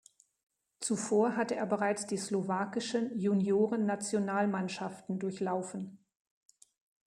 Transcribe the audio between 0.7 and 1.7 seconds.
Zuvor hatte er